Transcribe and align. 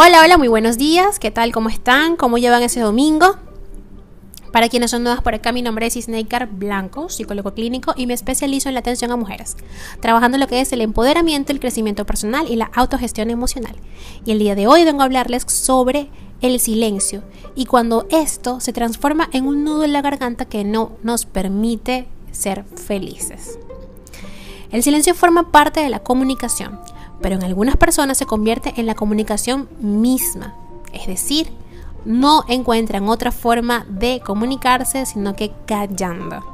Hola, 0.00 0.20
hola, 0.22 0.38
muy 0.38 0.46
buenos 0.46 0.78
días. 0.78 1.18
¿Qué 1.18 1.32
tal? 1.32 1.50
¿Cómo 1.50 1.68
están? 1.68 2.14
¿Cómo 2.14 2.38
llevan 2.38 2.62
ese 2.62 2.78
domingo? 2.78 3.34
Para 4.52 4.68
quienes 4.68 4.92
son 4.92 5.02
nuevas 5.02 5.22
por 5.22 5.34
acá, 5.34 5.50
mi 5.50 5.60
nombre 5.60 5.86
es 5.86 5.96
Isneikar 5.96 6.46
Blanco, 6.46 7.08
psicólogo 7.08 7.52
clínico 7.52 7.94
y 7.96 8.06
me 8.06 8.14
especializo 8.14 8.68
en 8.68 8.74
la 8.74 8.80
atención 8.80 9.10
a 9.10 9.16
mujeres, 9.16 9.56
trabajando 9.98 10.38
lo 10.38 10.46
que 10.46 10.60
es 10.60 10.72
el 10.72 10.82
empoderamiento, 10.82 11.50
el 11.50 11.58
crecimiento 11.58 12.06
personal 12.06 12.48
y 12.48 12.54
la 12.54 12.70
autogestión 12.76 13.28
emocional. 13.28 13.74
Y 14.24 14.30
el 14.30 14.38
día 14.38 14.54
de 14.54 14.68
hoy 14.68 14.84
vengo 14.84 15.02
a 15.02 15.06
hablarles 15.06 15.42
sobre 15.48 16.10
el 16.42 16.60
silencio 16.60 17.24
y 17.56 17.66
cuando 17.66 18.06
esto 18.10 18.60
se 18.60 18.72
transforma 18.72 19.28
en 19.32 19.48
un 19.48 19.64
nudo 19.64 19.82
en 19.82 19.92
la 19.92 20.00
garganta 20.00 20.44
que 20.44 20.62
no 20.62 20.92
nos 21.02 21.26
permite 21.26 22.06
ser 22.30 22.64
felices. 22.76 23.58
El 24.70 24.84
silencio 24.84 25.16
forma 25.16 25.50
parte 25.50 25.80
de 25.80 25.88
la 25.88 26.04
comunicación 26.04 26.78
pero 27.20 27.36
en 27.36 27.42
algunas 27.42 27.76
personas 27.76 28.18
se 28.18 28.26
convierte 28.26 28.74
en 28.76 28.86
la 28.86 28.94
comunicación 28.94 29.68
misma, 29.80 30.54
es 30.92 31.06
decir, 31.06 31.50
no 32.04 32.44
encuentran 32.48 33.08
otra 33.08 33.32
forma 33.32 33.84
de 33.88 34.20
comunicarse 34.24 35.04
sino 35.06 35.34
que 35.34 35.52
callando. 35.66 36.44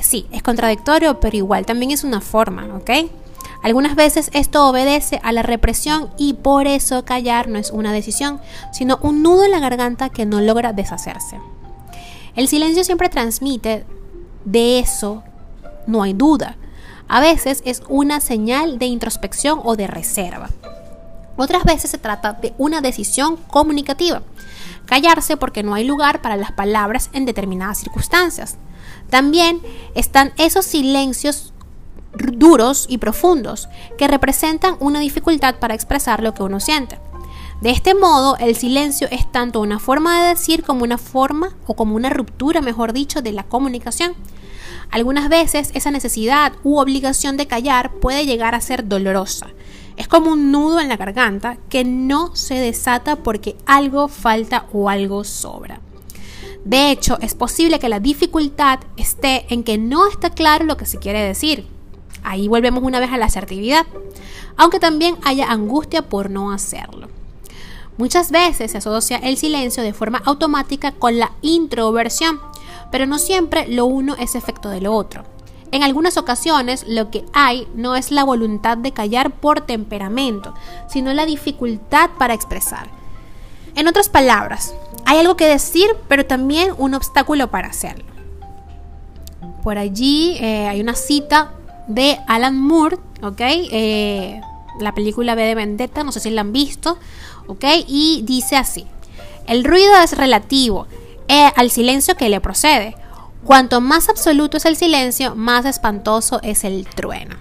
Sí, 0.00 0.26
es 0.32 0.42
contradictorio, 0.42 1.20
pero 1.20 1.36
igual 1.36 1.66
también 1.66 1.90
es 1.90 2.04
una 2.04 2.20
forma, 2.20 2.66
¿ok? 2.74 2.90
Algunas 3.62 3.94
veces 3.94 4.30
esto 4.32 4.66
obedece 4.66 5.20
a 5.22 5.32
la 5.32 5.42
represión 5.42 6.08
y 6.16 6.34
por 6.34 6.66
eso 6.66 7.04
callar 7.04 7.48
no 7.48 7.58
es 7.58 7.70
una 7.70 7.92
decisión, 7.92 8.40
sino 8.72 8.98
un 9.02 9.22
nudo 9.22 9.44
en 9.44 9.50
la 9.50 9.60
garganta 9.60 10.08
que 10.08 10.24
no 10.24 10.40
logra 10.40 10.72
deshacerse. 10.72 11.38
El 12.34 12.48
silencio 12.48 12.84
siempre 12.84 13.10
transmite, 13.10 13.84
de 14.46 14.78
eso 14.78 15.22
no 15.86 16.02
hay 16.02 16.14
duda, 16.14 16.56
a 17.10 17.18
veces 17.18 17.60
es 17.64 17.82
una 17.88 18.20
señal 18.20 18.78
de 18.78 18.86
introspección 18.86 19.60
o 19.64 19.74
de 19.74 19.88
reserva. 19.88 20.48
Otras 21.36 21.64
veces 21.64 21.90
se 21.90 21.98
trata 21.98 22.34
de 22.34 22.54
una 22.56 22.80
decisión 22.80 23.36
comunicativa. 23.36 24.22
Callarse 24.86 25.36
porque 25.36 25.64
no 25.64 25.74
hay 25.74 25.82
lugar 25.84 26.22
para 26.22 26.36
las 26.36 26.52
palabras 26.52 27.10
en 27.12 27.24
determinadas 27.24 27.78
circunstancias. 27.78 28.58
También 29.10 29.60
están 29.96 30.32
esos 30.36 30.64
silencios 30.64 31.52
duros 32.14 32.86
y 32.88 32.98
profundos 32.98 33.68
que 33.98 34.06
representan 34.06 34.76
una 34.78 35.00
dificultad 35.00 35.56
para 35.56 35.74
expresar 35.74 36.22
lo 36.22 36.32
que 36.32 36.44
uno 36.44 36.60
siente. 36.60 37.00
De 37.60 37.70
este 37.70 37.94
modo, 37.96 38.36
el 38.36 38.54
silencio 38.54 39.08
es 39.10 39.30
tanto 39.32 39.60
una 39.60 39.80
forma 39.80 40.22
de 40.22 40.28
decir 40.28 40.62
como 40.62 40.84
una 40.84 40.96
forma 40.96 41.56
o 41.66 41.74
como 41.74 41.96
una 41.96 42.08
ruptura, 42.08 42.60
mejor 42.60 42.92
dicho, 42.92 43.20
de 43.20 43.32
la 43.32 43.42
comunicación. 43.42 44.14
Algunas 44.90 45.28
veces 45.28 45.70
esa 45.74 45.90
necesidad 45.90 46.52
u 46.64 46.78
obligación 46.78 47.36
de 47.36 47.46
callar 47.46 47.92
puede 48.00 48.26
llegar 48.26 48.54
a 48.54 48.60
ser 48.60 48.88
dolorosa. 48.88 49.48
Es 49.96 50.08
como 50.08 50.32
un 50.32 50.50
nudo 50.50 50.80
en 50.80 50.88
la 50.88 50.96
garganta 50.96 51.58
que 51.68 51.84
no 51.84 52.34
se 52.34 52.54
desata 52.54 53.16
porque 53.16 53.56
algo 53.66 54.08
falta 54.08 54.66
o 54.72 54.88
algo 54.88 55.24
sobra. 55.24 55.80
De 56.64 56.90
hecho, 56.90 57.18
es 57.20 57.34
posible 57.34 57.78
que 57.78 57.88
la 57.88 58.00
dificultad 58.00 58.80
esté 58.96 59.46
en 59.52 59.62
que 59.62 59.78
no 59.78 60.08
está 60.08 60.30
claro 60.30 60.64
lo 60.64 60.76
que 60.76 60.86
se 60.86 60.98
quiere 60.98 61.22
decir. 61.22 61.66
Ahí 62.22 62.48
volvemos 62.48 62.82
una 62.82 63.00
vez 63.00 63.10
a 63.12 63.18
la 63.18 63.26
asertividad, 63.26 63.86
aunque 64.56 64.80
también 64.80 65.16
haya 65.24 65.50
angustia 65.50 66.02
por 66.02 66.30
no 66.30 66.52
hacerlo. 66.52 67.08
Muchas 67.96 68.30
veces 68.30 68.70
se 68.70 68.78
asocia 68.78 69.18
el 69.18 69.36
silencio 69.36 69.82
de 69.82 69.92
forma 69.92 70.22
automática 70.24 70.92
con 70.92 71.18
la 71.18 71.32
introversión, 71.42 72.40
pero 72.90 73.06
no 73.06 73.18
siempre 73.18 73.68
lo 73.68 73.86
uno 73.86 74.16
es 74.18 74.34
efecto 74.34 74.68
de 74.68 74.80
lo 74.80 74.94
otro. 74.94 75.24
En 75.72 75.82
algunas 75.82 76.16
ocasiones 76.16 76.84
lo 76.88 77.10
que 77.10 77.24
hay 77.32 77.68
no 77.74 77.94
es 77.94 78.10
la 78.10 78.24
voluntad 78.24 78.76
de 78.76 78.92
callar 78.92 79.30
por 79.30 79.60
temperamento, 79.60 80.54
sino 80.88 81.12
la 81.12 81.26
dificultad 81.26 82.10
para 82.18 82.34
expresar. 82.34 82.88
En 83.76 83.86
otras 83.86 84.08
palabras, 84.08 84.74
hay 85.06 85.18
algo 85.18 85.36
que 85.36 85.46
decir, 85.46 85.88
pero 86.08 86.26
también 86.26 86.72
un 86.76 86.94
obstáculo 86.94 87.50
para 87.50 87.68
hacerlo. 87.68 88.04
Por 89.62 89.78
allí 89.78 90.36
eh, 90.40 90.66
hay 90.66 90.80
una 90.80 90.94
cita 90.94 91.52
de 91.86 92.18
Alan 92.26 92.58
Moore, 92.58 92.96
¿ok? 93.22 93.40
Eh, 93.40 94.40
la 94.80 94.94
película 94.94 95.34
B 95.34 95.42
de 95.42 95.54
Vendetta, 95.54 96.02
no 96.02 96.12
sé 96.12 96.20
si 96.20 96.30
la 96.30 96.40
han 96.40 96.52
visto, 96.52 96.98
¿ok? 97.46 97.64
Y 97.86 98.22
dice 98.24 98.56
así, 98.56 98.86
el 99.46 99.64
ruido 99.64 99.94
es 100.02 100.16
relativo, 100.16 100.86
e 101.30 101.52
al 101.54 101.70
silencio 101.70 102.16
que 102.16 102.28
le 102.28 102.40
procede. 102.40 102.96
Cuanto 103.44 103.80
más 103.80 104.08
absoluto 104.08 104.56
es 104.56 104.64
el 104.64 104.74
silencio, 104.74 105.36
más 105.36 105.64
espantoso 105.64 106.40
es 106.42 106.64
el 106.64 106.88
trueno. 106.88 107.36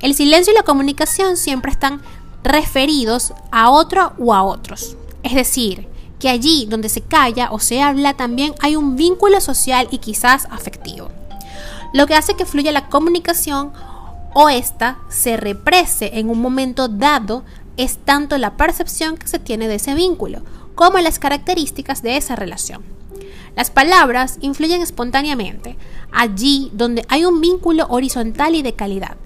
El 0.00 0.14
silencio 0.14 0.52
y 0.52 0.56
la 0.56 0.62
comunicación 0.62 1.36
siempre 1.36 1.72
están 1.72 2.00
referidos 2.44 3.34
a 3.50 3.70
otro 3.70 4.12
o 4.16 4.32
a 4.32 4.44
otros. 4.44 4.96
Es 5.24 5.34
decir, 5.34 5.88
que 6.20 6.28
allí 6.28 6.66
donde 6.66 6.88
se 6.88 7.00
calla 7.00 7.48
o 7.50 7.58
se 7.58 7.82
habla 7.82 8.14
también 8.14 8.54
hay 8.60 8.76
un 8.76 8.94
vínculo 8.94 9.40
social 9.40 9.88
y 9.90 9.98
quizás 9.98 10.46
afectivo. 10.52 11.10
Lo 11.92 12.06
que 12.06 12.14
hace 12.14 12.34
que 12.36 12.46
fluya 12.46 12.70
la 12.70 12.88
comunicación 12.88 13.72
o 14.34 14.48
ésta 14.48 14.98
se 15.08 15.36
represe 15.36 16.12
en 16.14 16.30
un 16.30 16.40
momento 16.40 16.86
dado 16.86 17.42
es 17.76 17.98
tanto 17.98 18.38
la 18.38 18.56
percepción 18.56 19.16
que 19.16 19.26
se 19.26 19.40
tiene 19.40 19.66
de 19.66 19.76
ese 19.76 19.94
vínculo 19.94 20.42
como 20.74 20.98
las 20.98 21.18
características 21.18 22.02
de 22.02 22.16
esa 22.16 22.36
relación. 22.36 22.82
Las 23.56 23.70
palabras 23.70 24.38
influyen 24.40 24.82
espontáneamente 24.82 25.76
allí 26.10 26.70
donde 26.72 27.04
hay 27.08 27.24
un 27.24 27.40
vínculo 27.40 27.86
horizontal 27.88 28.54
y 28.54 28.62
de 28.62 28.72
calidad. 28.72 29.16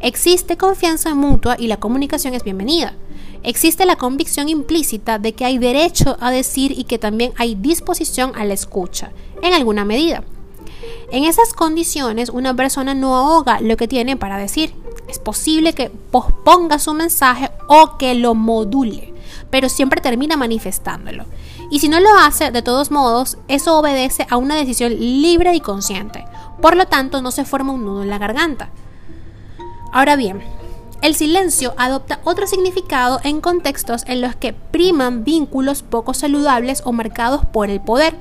Existe 0.00 0.56
confianza 0.56 1.14
mutua 1.14 1.56
y 1.58 1.68
la 1.68 1.78
comunicación 1.78 2.34
es 2.34 2.42
bienvenida. 2.42 2.94
Existe 3.44 3.86
la 3.86 3.96
convicción 3.96 4.48
implícita 4.48 5.18
de 5.18 5.32
que 5.32 5.44
hay 5.44 5.58
derecho 5.58 6.16
a 6.20 6.30
decir 6.30 6.72
y 6.76 6.84
que 6.84 6.98
también 6.98 7.32
hay 7.36 7.54
disposición 7.54 8.32
a 8.34 8.44
la 8.44 8.54
escucha, 8.54 9.12
en 9.42 9.54
alguna 9.54 9.84
medida. 9.84 10.24
En 11.12 11.24
esas 11.24 11.54
condiciones, 11.54 12.30
una 12.30 12.54
persona 12.54 12.94
no 12.94 13.16
ahoga 13.16 13.60
lo 13.60 13.76
que 13.76 13.88
tiene 13.88 14.16
para 14.16 14.38
decir. 14.38 14.74
Es 15.08 15.18
posible 15.18 15.72
que 15.72 15.88
posponga 15.88 16.78
su 16.78 16.94
mensaje 16.94 17.50
o 17.68 17.96
que 17.96 18.14
lo 18.14 18.34
module 18.34 19.14
pero 19.50 19.68
siempre 19.68 20.00
termina 20.00 20.36
manifestándolo. 20.36 21.24
Y 21.70 21.80
si 21.80 21.88
no 21.88 22.00
lo 22.00 22.18
hace, 22.18 22.50
de 22.50 22.62
todos 22.62 22.90
modos, 22.90 23.38
eso 23.48 23.78
obedece 23.78 24.26
a 24.30 24.36
una 24.36 24.56
decisión 24.56 24.92
libre 24.98 25.54
y 25.54 25.60
consciente. 25.60 26.24
Por 26.60 26.76
lo 26.76 26.86
tanto, 26.86 27.22
no 27.22 27.30
se 27.30 27.44
forma 27.44 27.72
un 27.72 27.84
nudo 27.84 28.02
en 28.02 28.10
la 28.10 28.18
garganta. 28.18 28.70
Ahora 29.92 30.16
bien, 30.16 30.42
el 31.00 31.14
silencio 31.14 31.74
adopta 31.76 32.20
otro 32.24 32.46
significado 32.46 33.20
en 33.22 33.40
contextos 33.40 34.02
en 34.06 34.20
los 34.20 34.34
que 34.34 34.52
priman 34.52 35.24
vínculos 35.24 35.82
poco 35.82 36.12
saludables 36.12 36.82
o 36.84 36.92
marcados 36.92 37.44
por 37.46 37.70
el 37.70 37.80
poder. 37.80 38.16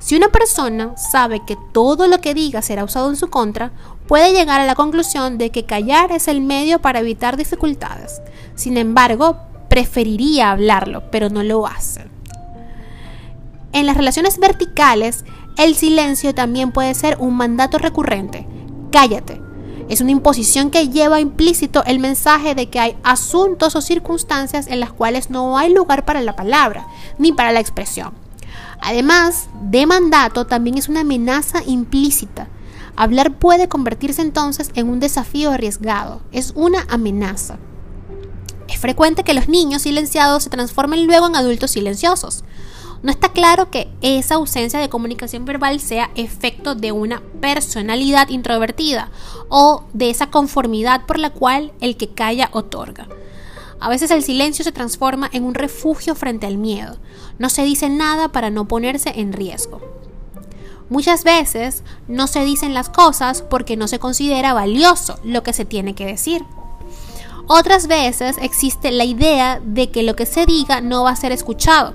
Si 0.00 0.16
una 0.16 0.28
persona 0.28 0.96
sabe 0.96 1.44
que 1.44 1.56
todo 1.72 2.08
lo 2.08 2.20
que 2.20 2.34
diga 2.34 2.62
será 2.62 2.84
usado 2.84 3.08
en 3.10 3.16
su 3.16 3.30
contra, 3.30 3.72
puede 4.06 4.32
llegar 4.32 4.60
a 4.60 4.66
la 4.66 4.74
conclusión 4.74 5.38
de 5.38 5.50
que 5.50 5.64
callar 5.64 6.12
es 6.12 6.28
el 6.28 6.40
medio 6.40 6.80
para 6.80 7.00
evitar 7.00 7.36
dificultades. 7.36 8.20
Sin 8.54 8.76
embargo, 8.76 9.36
preferiría 9.78 10.50
hablarlo, 10.50 11.04
pero 11.12 11.30
no 11.30 11.44
lo 11.44 11.64
hace. 11.64 12.04
En 13.72 13.86
las 13.86 13.96
relaciones 13.96 14.40
verticales, 14.40 15.24
el 15.56 15.76
silencio 15.76 16.34
también 16.34 16.72
puede 16.72 16.94
ser 16.94 17.16
un 17.20 17.36
mandato 17.36 17.78
recurrente. 17.78 18.44
Cállate. 18.90 19.40
Es 19.88 20.00
una 20.00 20.10
imposición 20.10 20.70
que 20.70 20.88
lleva 20.88 21.20
implícito 21.20 21.84
el 21.84 22.00
mensaje 22.00 22.56
de 22.56 22.68
que 22.68 22.80
hay 22.80 22.96
asuntos 23.04 23.76
o 23.76 23.80
circunstancias 23.80 24.66
en 24.66 24.80
las 24.80 24.92
cuales 24.92 25.30
no 25.30 25.56
hay 25.56 25.72
lugar 25.72 26.04
para 26.04 26.22
la 26.22 26.34
palabra 26.34 26.88
ni 27.16 27.30
para 27.32 27.52
la 27.52 27.60
expresión. 27.60 28.12
Además 28.80 29.48
de 29.62 29.86
mandato, 29.86 30.44
también 30.44 30.76
es 30.76 30.88
una 30.88 31.00
amenaza 31.00 31.62
implícita. 31.64 32.48
Hablar 32.96 33.38
puede 33.38 33.68
convertirse 33.68 34.22
entonces 34.22 34.72
en 34.74 34.88
un 34.88 34.98
desafío 34.98 35.52
arriesgado. 35.52 36.20
Es 36.32 36.52
una 36.56 36.84
amenaza. 36.90 37.58
Es 38.78 38.82
frecuente 38.82 39.24
que 39.24 39.34
los 39.34 39.48
niños 39.48 39.82
silenciados 39.82 40.44
se 40.44 40.50
transformen 40.50 41.04
luego 41.08 41.26
en 41.26 41.34
adultos 41.34 41.72
silenciosos. 41.72 42.44
No 43.02 43.10
está 43.10 43.30
claro 43.30 43.72
que 43.72 43.88
esa 44.02 44.36
ausencia 44.36 44.78
de 44.78 44.88
comunicación 44.88 45.44
verbal 45.44 45.80
sea 45.80 46.12
efecto 46.14 46.76
de 46.76 46.92
una 46.92 47.20
personalidad 47.40 48.28
introvertida 48.28 49.10
o 49.48 49.82
de 49.94 50.10
esa 50.10 50.30
conformidad 50.30 51.06
por 51.06 51.18
la 51.18 51.30
cual 51.30 51.72
el 51.80 51.96
que 51.96 52.10
calla 52.10 52.50
otorga. 52.52 53.08
A 53.80 53.88
veces 53.88 54.12
el 54.12 54.22
silencio 54.22 54.64
se 54.64 54.70
transforma 54.70 55.28
en 55.32 55.42
un 55.42 55.54
refugio 55.54 56.14
frente 56.14 56.46
al 56.46 56.56
miedo. 56.56 56.98
No 57.40 57.48
se 57.48 57.64
dice 57.64 57.88
nada 57.88 58.28
para 58.28 58.50
no 58.50 58.68
ponerse 58.68 59.12
en 59.16 59.32
riesgo. 59.32 59.80
Muchas 60.88 61.24
veces 61.24 61.82
no 62.06 62.28
se 62.28 62.44
dicen 62.44 62.74
las 62.74 62.90
cosas 62.90 63.42
porque 63.42 63.76
no 63.76 63.88
se 63.88 63.98
considera 63.98 64.54
valioso 64.54 65.18
lo 65.24 65.42
que 65.42 65.52
se 65.52 65.64
tiene 65.64 65.96
que 65.96 66.06
decir. 66.06 66.44
Otras 67.50 67.86
veces 67.86 68.36
existe 68.42 68.90
la 68.90 69.04
idea 69.04 69.58
de 69.64 69.90
que 69.90 70.02
lo 70.02 70.14
que 70.14 70.26
se 70.26 70.44
diga 70.44 70.82
no 70.82 71.04
va 71.04 71.12
a 71.12 71.16
ser 71.16 71.32
escuchado. 71.32 71.94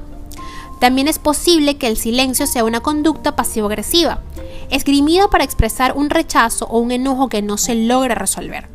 También 0.79 1.07
es 1.07 1.19
posible 1.19 1.77
que 1.77 1.85
el 1.85 1.95
silencio 1.95 2.47
sea 2.47 2.63
una 2.63 2.81
conducta 2.81 3.35
pasivo-agresiva, 3.35 4.19
esgrimida 4.71 5.27
para 5.27 5.43
expresar 5.43 5.93
un 5.95 6.09
rechazo 6.09 6.65
o 6.65 6.79
un 6.79 6.91
enojo 6.91 7.29
que 7.29 7.43
no 7.43 7.57
se 7.57 7.75
logra 7.75 8.15
resolver. 8.15 8.67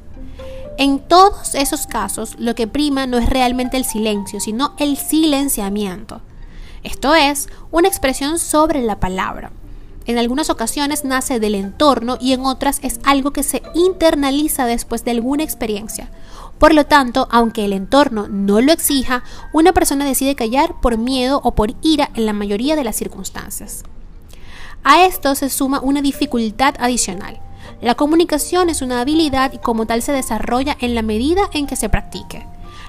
En 0.78 1.00
todos 1.00 1.56
esos 1.56 1.88
casos, 1.88 2.36
lo 2.38 2.54
que 2.54 2.68
prima 2.68 3.08
no 3.08 3.18
es 3.18 3.28
realmente 3.28 3.76
el 3.76 3.84
silencio, 3.84 4.38
sino 4.38 4.76
el 4.78 4.96
silenciamiento. 4.96 6.20
Esto 6.84 7.16
es, 7.16 7.48
una 7.72 7.88
expresión 7.88 8.38
sobre 8.38 8.82
la 8.82 9.00
palabra. 9.00 9.50
En 10.06 10.16
algunas 10.16 10.48
ocasiones 10.48 11.04
nace 11.04 11.40
del 11.40 11.56
entorno 11.56 12.18
y 12.20 12.34
en 12.34 12.46
otras 12.46 12.78
es 12.82 13.00
algo 13.04 13.32
que 13.32 13.42
se 13.42 13.62
internaliza 13.74 14.64
después 14.64 15.04
de 15.04 15.10
alguna 15.10 15.42
experiencia. 15.42 16.08
Por 16.58 16.74
lo 16.74 16.86
tanto, 16.86 17.28
aunque 17.30 17.64
el 17.64 17.72
entorno 17.72 18.26
no 18.28 18.60
lo 18.60 18.72
exija, 18.72 19.22
una 19.52 19.72
persona 19.72 20.04
decide 20.04 20.34
callar 20.34 20.80
por 20.80 20.98
miedo 20.98 21.40
o 21.44 21.54
por 21.54 21.74
ira 21.82 22.10
en 22.14 22.26
la 22.26 22.32
mayoría 22.32 22.74
de 22.74 22.84
las 22.84 22.96
circunstancias. 22.96 23.84
A 24.82 25.04
esto 25.04 25.34
se 25.34 25.50
suma 25.50 25.80
una 25.80 26.02
dificultad 26.02 26.74
adicional. 26.80 27.40
La 27.80 27.94
comunicación 27.94 28.70
es 28.70 28.82
una 28.82 29.00
habilidad 29.00 29.52
y 29.52 29.58
como 29.58 29.86
tal 29.86 30.02
se 30.02 30.12
desarrolla 30.12 30.76
en 30.80 30.94
la 30.94 31.02
medida 31.02 31.42
en 31.52 31.66
que 31.66 31.76
se 31.76 31.88
practique. 31.88 32.46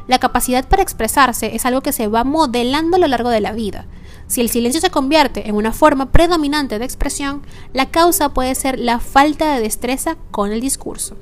La 0.08 0.18
capacidad 0.18 0.68
para 0.68 0.82
expresarse 0.82 1.56
es 1.56 1.66
algo 1.68 1.82
que 1.82 1.92
se 1.92 2.08
va 2.08 2.24
modelando 2.24 2.96
a 2.96 3.00
lo 3.00 3.08
largo 3.08 3.30
de 3.30 3.42
la 3.42 3.52
vida. 3.52 3.86
Si 4.26 4.42
el 4.42 4.50
silencio 4.50 4.82
se 4.82 4.90
convierte 4.90 5.48
en 5.48 5.56
una 5.56 5.74
forma 5.74 6.12
predominante 6.12 6.80
de 6.80 6.86
expresión, 6.86 7.44
la 7.74 7.92
causa 7.92 8.30
puede 8.30 8.56
ser 8.56 8.80
la 8.80 9.00
falta 9.00 9.54
de 9.54 9.62
destreza 9.62 10.18
con 10.32 10.52
el 10.52 10.62
discurso. 10.62 11.16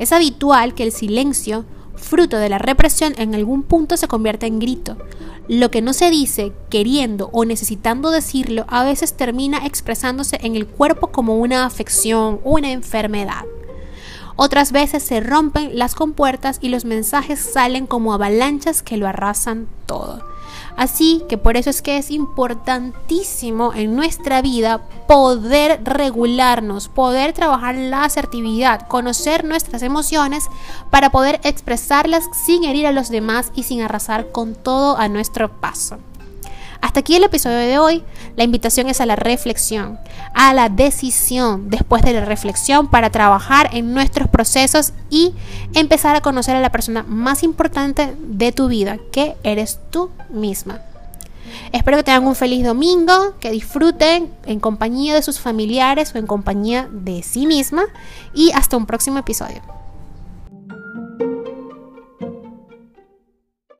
Es 0.00 0.12
habitual 0.12 0.74
que 0.74 0.82
el 0.82 0.92
silencio, 0.92 1.66
fruto 1.94 2.38
de 2.38 2.48
la 2.48 2.56
represión, 2.56 3.12
en 3.18 3.34
algún 3.34 3.62
punto 3.62 3.98
se 3.98 4.08
convierta 4.08 4.46
en 4.46 4.58
grito. 4.58 4.96
Lo 5.46 5.70
que 5.70 5.82
no 5.82 5.92
se 5.92 6.10
dice, 6.10 6.52
queriendo 6.70 7.28
o 7.34 7.44
necesitando 7.44 8.10
decirlo, 8.10 8.64
a 8.68 8.82
veces 8.82 9.12
termina 9.12 9.66
expresándose 9.66 10.38
en 10.40 10.56
el 10.56 10.66
cuerpo 10.66 11.08
como 11.08 11.36
una 11.36 11.66
afección 11.66 12.40
una 12.44 12.72
enfermedad. 12.72 13.44
Otras 14.36 14.72
veces 14.72 15.02
se 15.02 15.20
rompen 15.20 15.78
las 15.78 15.94
compuertas 15.94 16.60
y 16.62 16.70
los 16.70 16.86
mensajes 16.86 17.38
salen 17.38 17.86
como 17.86 18.14
avalanchas 18.14 18.82
que 18.82 18.96
lo 18.96 19.06
arrasan 19.06 19.68
todo. 19.84 20.24
Así 20.76 21.22
que 21.28 21.38
por 21.38 21.56
eso 21.56 21.70
es 21.70 21.82
que 21.82 21.96
es 21.96 22.10
importantísimo 22.10 23.74
en 23.74 23.94
nuestra 23.96 24.42
vida 24.42 24.82
poder 25.06 25.80
regularnos, 25.84 26.88
poder 26.88 27.32
trabajar 27.32 27.74
la 27.74 28.04
asertividad, 28.04 28.86
conocer 28.88 29.44
nuestras 29.44 29.82
emociones 29.82 30.44
para 30.90 31.10
poder 31.10 31.40
expresarlas 31.44 32.24
sin 32.44 32.64
herir 32.64 32.86
a 32.86 32.92
los 32.92 33.08
demás 33.08 33.52
y 33.54 33.64
sin 33.64 33.82
arrasar 33.82 34.30
con 34.32 34.54
todo 34.54 34.96
a 34.98 35.08
nuestro 35.08 35.48
paso. 35.60 35.98
Hasta 36.80 37.00
aquí 37.00 37.14
el 37.14 37.24
episodio 37.24 37.58
de 37.58 37.78
hoy. 37.78 38.02
La 38.36 38.44
invitación 38.44 38.88
es 38.88 39.00
a 39.00 39.06
la 39.06 39.16
reflexión, 39.16 39.98
a 40.34 40.54
la 40.54 40.68
decisión 40.68 41.68
después 41.68 42.02
de 42.02 42.12
la 42.12 42.24
reflexión 42.24 42.88
para 42.88 43.10
trabajar 43.10 43.70
en 43.72 43.92
nuestros 43.92 44.28
procesos 44.28 44.92
y 45.10 45.34
empezar 45.74 46.16
a 46.16 46.20
conocer 46.20 46.56
a 46.56 46.60
la 46.60 46.72
persona 46.72 47.02
más 47.02 47.42
importante 47.42 48.14
de 48.18 48.52
tu 48.52 48.68
vida, 48.68 48.98
que 49.12 49.36
eres 49.42 49.78
tú 49.90 50.10
misma. 50.30 50.80
Espero 51.72 51.96
que 51.98 52.04
tengan 52.04 52.26
un 52.26 52.36
feliz 52.36 52.64
domingo, 52.64 53.34
que 53.40 53.50
disfruten 53.50 54.32
en 54.46 54.60
compañía 54.60 55.14
de 55.14 55.22
sus 55.22 55.38
familiares 55.38 56.14
o 56.14 56.18
en 56.18 56.26
compañía 56.26 56.88
de 56.90 57.22
sí 57.22 57.46
misma 57.46 57.84
y 58.34 58.52
hasta 58.52 58.76
un 58.76 58.86
próximo 58.86 59.18
episodio. 59.18 59.79